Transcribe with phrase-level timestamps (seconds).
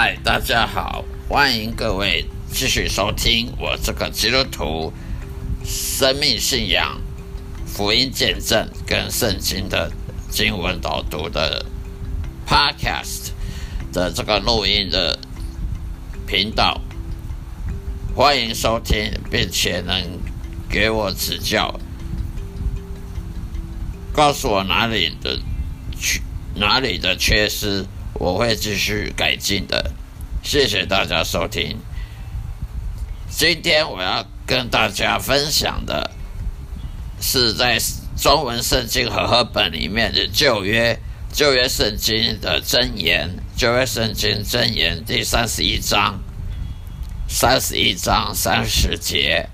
[0.00, 4.92] 嗨，大家好，欢迎各位继续收听我这个基督徒
[5.64, 7.00] 生命信仰、
[7.66, 9.90] 福音见证跟圣经的
[10.30, 11.66] 经文导读的
[12.46, 13.30] Podcast
[13.92, 15.18] 的这个录音的
[16.28, 16.80] 频道，
[18.14, 20.00] 欢迎收听，并且能
[20.70, 21.74] 给我指教，
[24.12, 25.40] 告诉我哪里的
[25.98, 26.20] 缺
[26.54, 27.84] 哪里的缺失。
[28.14, 29.87] 我会继续改进的，
[30.48, 31.76] 谢谢大家收听。
[33.28, 36.10] 今天我要跟大家分享的
[37.20, 37.78] 是在
[38.16, 40.98] 中文圣经和合本里面的旧约
[41.34, 46.18] 旧约圣经的箴言，旧约圣经箴言第三十一章
[47.28, 49.50] 三十一章三十节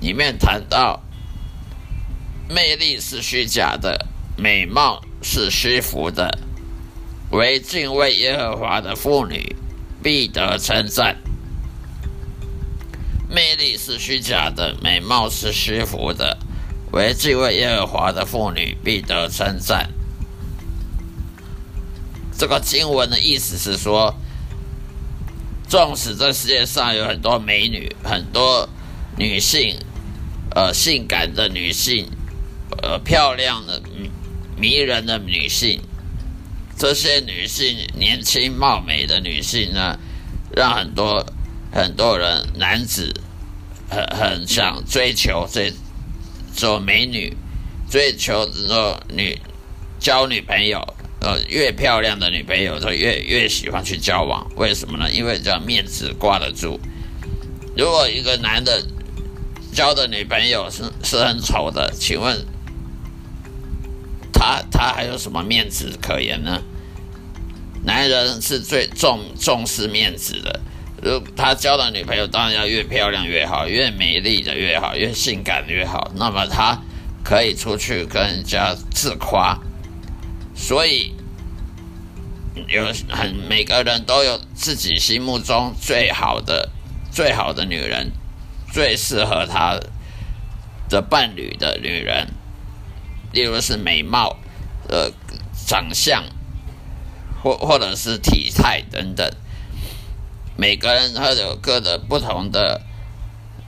[0.00, 1.00] 里面谈到，
[2.48, 6.36] 魅力是虚假的，美貌是虚浮的。
[7.32, 9.56] 为敬畏耶和华的妇女，
[10.02, 11.16] 必得称赞。
[13.30, 16.36] 魅力是虚假的，美貌是虚浮的。
[16.92, 19.88] 为敬畏耶和华的妇女，必得称赞。
[22.36, 24.14] 这个经文的意思是说，
[25.66, 28.68] 纵使这世界上有很多美女，很多
[29.16, 29.78] 女性，
[30.54, 32.10] 呃，性感的女性，
[32.82, 33.80] 呃，漂亮的、
[34.54, 35.80] 迷人的女性。
[36.76, 39.98] 这些女性年轻貌美的女性呢，
[40.54, 41.24] 让很多
[41.72, 43.14] 很多人男子
[43.88, 45.72] 很很想追求这
[46.54, 47.36] 做美女，
[47.88, 49.38] 追求这种女
[50.00, 50.80] 交女朋友，
[51.20, 54.50] 呃，越漂亮的女朋友就越越喜欢去交往。
[54.56, 55.10] 为什么呢？
[55.10, 56.80] 因为这样面子挂得住。
[57.76, 58.84] 如果一个男的
[59.72, 62.44] 交的女朋友是是很丑的，请问
[64.42, 66.60] 他他还有什么面子可言呢？
[67.84, 70.60] 男人是最重重视面子的，
[71.00, 76.76] 如他交的女朋友当然要越漂亮越好，越美丽的越好，越性感越好，那么他
[77.22, 79.56] 可以出去跟人家自夸。
[80.56, 81.12] 所以
[82.66, 86.68] 有很每个人都有自己心目中最好的
[87.12, 88.10] 最好的女人，
[88.72, 89.78] 最适合他
[90.88, 92.26] 的伴侣的女人，
[93.32, 94.36] 例如是美貌、
[94.88, 95.10] 呃
[95.66, 96.24] 长相。
[97.42, 99.28] 或或者是体态等等，
[100.56, 102.80] 每个人他有各的不同的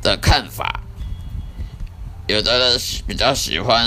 [0.00, 0.80] 的看法。
[2.26, 3.84] 有的人比较喜欢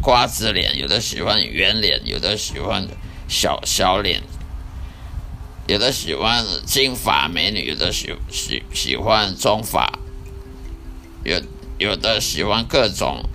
[0.00, 2.88] 瓜子脸，有的喜欢圆脸，有的喜欢
[3.28, 4.22] 小小脸，
[5.66, 9.92] 有的喜欢金发美女，有的喜喜喜欢中发，
[11.22, 11.38] 有
[11.76, 13.28] 有的喜欢各种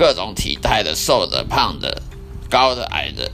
[0.00, 2.00] 各种体态的，瘦的、胖的、
[2.48, 3.30] 高的、矮的。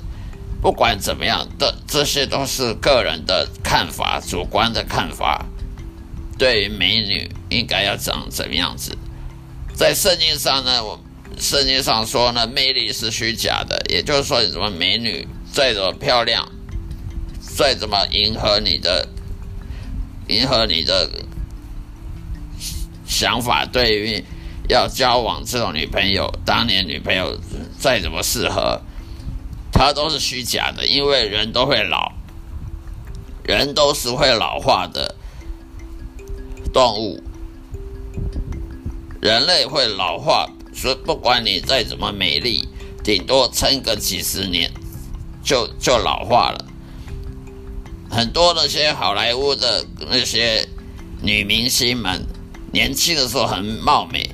[0.61, 5.47] 不管怎么样的，这些都是个人的看法，主观的看法。
[6.37, 8.99] 对于美女应该要长怎么样子，
[9.77, 10.83] 在圣经上呢？
[10.83, 11.01] 我
[11.39, 16.51] 圣经上说呢，魅力是虚假的，也就是说，什么美女再怎么漂亮，
[17.39, 19.09] 再怎么迎合你的，
[20.27, 21.09] 迎合你的
[23.07, 24.25] 想法，对于
[24.69, 27.39] 要交往这种女朋友，当年女朋友
[27.79, 28.81] 再怎么适合。
[29.73, 32.13] 她都是虚假的，因为人都会老，
[33.45, 35.15] 人都是会老化的
[36.73, 37.23] 动物，
[39.21, 42.67] 人类会老化，所以不管你再怎么美丽，
[43.05, 44.73] 顶多撑个几十年
[45.45, 46.65] 就就老化了。
[48.11, 50.67] 很多那些好莱坞的那些
[51.21, 52.25] 女明星们，
[52.73, 54.31] 年轻的时候很貌美，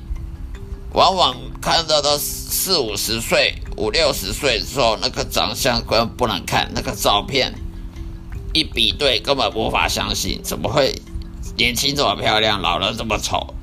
[0.92, 3.54] 往往看到都四五十岁。
[3.74, 7.54] 五六十岁之后，那个长相根本不能看，那个照片
[8.52, 10.94] 一比对，根本无法相信，怎么会
[11.56, 13.54] 年轻这么漂亮，老了这么丑？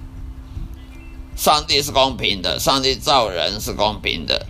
[1.36, 4.48] 上帝是公平的，上帝造人是公平的。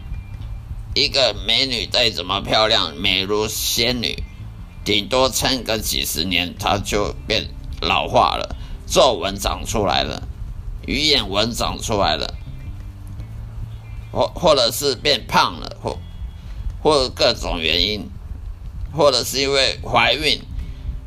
[0.95, 4.23] 一个美女再怎么漂亮，美如仙女，
[4.85, 7.49] 顶多撑个几十年，她就变
[7.81, 8.55] 老化了，
[8.87, 10.23] 皱纹长出来了，
[10.87, 12.33] 鱼眼纹长出来了。
[14.11, 15.97] 或或者是变胖了，或
[16.81, 18.09] 或各种原因，
[18.91, 20.41] 或者是因为怀孕，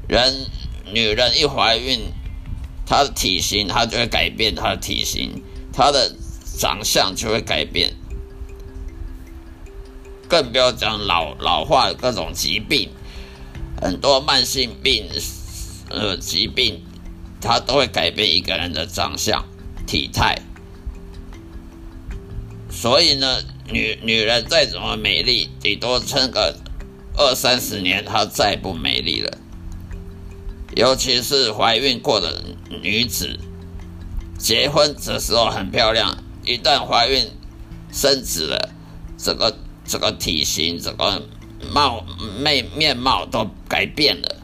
[0.09, 0.47] 人
[0.93, 2.13] 女人一怀孕，
[2.87, 6.15] 她的体型她就会改变，她的体型，她的
[6.59, 7.95] 长相就会改变，
[10.29, 12.91] 更不要讲老老化各种疾病，
[13.81, 15.09] 很多慢性病
[15.89, 16.85] 呃疾病，
[17.41, 19.45] 它都会改变一个人的长相
[19.87, 20.39] 体态。
[22.83, 23.39] 所以呢，
[23.71, 26.53] 女女人再怎么美丽，顶多撑个
[27.17, 29.39] 二三十年，她再不美丽了。
[30.75, 32.43] 尤其是怀孕过的
[32.83, 33.39] 女子，
[34.37, 37.31] 结婚的时候很漂亮，一旦怀孕
[37.93, 38.71] 生子了，
[39.17, 41.23] 这个这个体型、这个
[41.73, 42.05] 貌
[42.43, 44.43] 面面貌都改变了。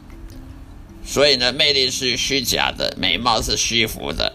[1.03, 4.31] 所以呢，魅力是虚假的，美貌是虚浮的。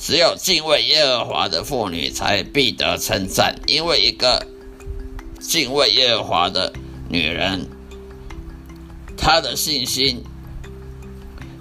[0.00, 4.46] 只有敬畏耶和华的妇女才必得称赞，因为一个
[5.40, 6.72] 敬畏耶和华的
[7.08, 7.68] 女人，
[9.16, 10.22] 她的信心、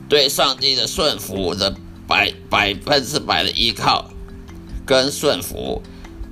[0.07, 1.75] 对上帝的顺服的
[2.07, 4.11] 百百分之百的依靠
[4.85, 5.81] 跟顺服，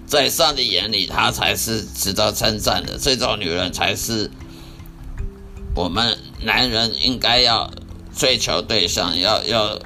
[0.05, 2.99] 在上帝眼里，她才是值得称赞的。
[2.99, 4.29] 这种女人才是
[5.75, 7.71] 我们男人应该要
[8.15, 9.79] 追求对象，要要。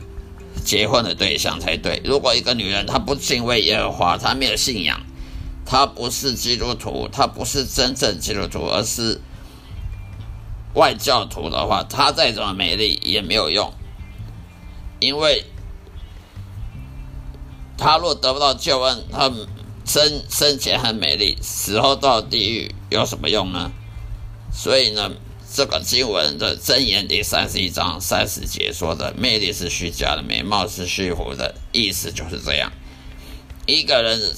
[0.69, 2.00] 结婚的对象才对。
[2.06, 5.01] 如果一个女人她不敬畏耶和华，她没有信仰，
[5.66, 9.19] 她不是基督徒，她不是真正基督徒，而是
[10.75, 13.74] 外教徒的话，她再怎么美丽也没有用，
[15.00, 15.44] 因为
[17.75, 19.31] 她若得不到救恩，她
[19.86, 23.71] 生生前很美丽，死后到地狱有什么用呢？
[24.54, 25.10] 所以呢？
[25.51, 32.71] 这个经文的箴言第三十一章三十节说的“魅力是虚假的，美貌是虚浮的”，意思就是这样。
[33.65, 34.35] 一个人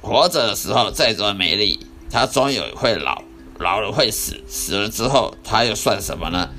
[0.00, 3.22] 活着的时候再怎么美丽，他终有会老，
[3.60, 6.50] 老了会死，死了之后他又算什么呢？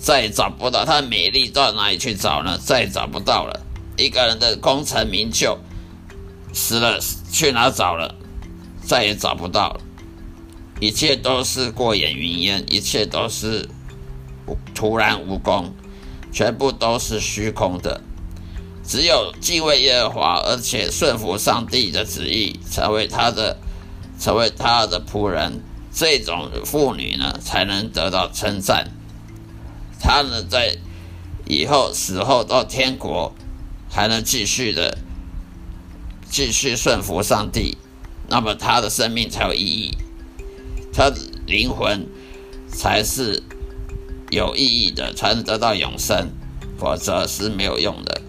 [0.00, 2.56] 再也找不到他美丽到哪里去找呢？
[2.56, 3.60] 再也找不到了。
[3.98, 5.58] 一个人的功成名就，
[6.54, 6.98] 死了
[7.30, 8.14] 去哪找了？
[8.82, 9.80] 再也找不到了。
[10.80, 13.68] 一切都是过眼云烟，一切都是
[14.74, 15.74] 徒然无功，
[16.32, 18.00] 全部都是虚空的。
[18.84, 23.58] 只有敬畏耶和华，而且顺服上帝的旨意，成为他的，
[24.18, 25.60] 成为他的仆人，
[25.92, 28.90] 这种妇女呢，才能得到称赞。
[30.00, 30.78] 她呢，在
[31.46, 33.34] 以后死后到天国，
[33.90, 34.96] 还能继续的
[36.30, 37.76] 继续顺服上帝，
[38.28, 39.98] 那么她的生命才有意义。
[40.98, 41.12] 他
[41.46, 42.08] 灵魂
[42.66, 43.40] 才是
[44.30, 46.32] 有意义的，才能得到永生，
[46.76, 48.20] 否则是没有用的。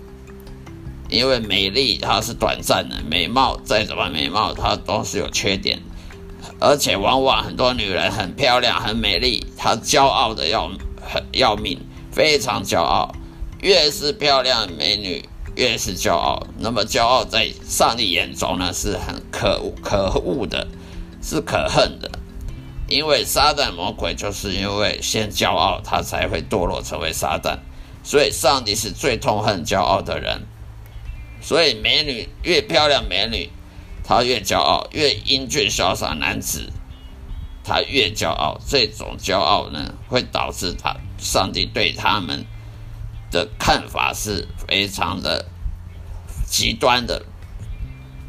[1.10, 5.80] 因为美丽它是短暂的，美貌再怎么美貌，它都是有缺点。
[6.60, 10.70] 而且往往很多女人很漂亮、很美丽，她骄傲的要
[11.02, 11.80] 很要命，
[12.12, 13.12] 非常骄傲。
[13.64, 16.46] 越是漂亮美女，越是骄傲。
[16.60, 20.68] 那么骄傲在上帝眼中呢，是很可恶、可恶的，
[21.20, 22.12] 是可恨的。
[22.90, 27.60] 因为撒旦魔鬼就是因为先骄傲，他才会堕落成为撒旦。
[28.04, 30.42] 所以上帝是最痛恨骄傲的人。
[31.42, 33.50] 所以美女越漂亮，美女
[34.04, 36.74] 她越骄傲；越英俊潇洒男子，
[37.64, 38.60] 他越骄傲。
[38.68, 42.44] 这种骄傲呢，会导致他上帝对他们
[43.30, 45.46] 的看法是非常的
[46.48, 47.24] 极端的，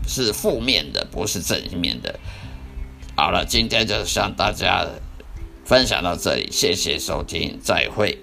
[0.07, 2.21] 是负面的，不是正面的。
[3.21, 4.87] 好了，今天就向大家
[5.67, 8.19] 分享到这里，谢谢收听，再会。